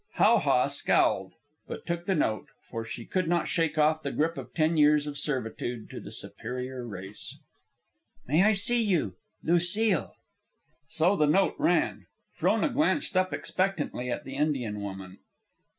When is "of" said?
4.35-4.47, 5.05-5.15